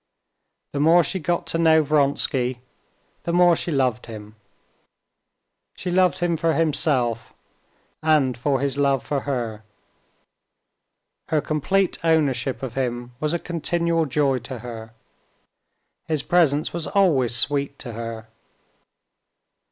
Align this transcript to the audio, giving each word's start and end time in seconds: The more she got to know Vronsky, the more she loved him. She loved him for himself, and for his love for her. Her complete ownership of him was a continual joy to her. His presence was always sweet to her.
The 0.73 0.79
more 0.79 1.03
she 1.03 1.19
got 1.19 1.45
to 1.45 1.59
know 1.59 1.83
Vronsky, 1.83 2.57
the 3.21 3.31
more 3.31 3.55
she 3.55 3.69
loved 3.69 4.07
him. 4.07 4.35
She 5.75 5.91
loved 5.91 6.17
him 6.17 6.37
for 6.37 6.53
himself, 6.55 7.35
and 8.01 8.35
for 8.35 8.61
his 8.61 8.79
love 8.79 9.05
for 9.05 9.19
her. 9.19 9.63
Her 11.27 11.39
complete 11.39 12.03
ownership 12.03 12.63
of 12.63 12.73
him 12.73 13.13
was 13.19 13.31
a 13.35 13.37
continual 13.37 14.05
joy 14.05 14.39
to 14.39 14.59
her. 14.65 14.95
His 16.07 16.23
presence 16.23 16.73
was 16.73 16.87
always 16.87 17.35
sweet 17.35 17.77
to 17.77 17.93
her. 17.93 18.27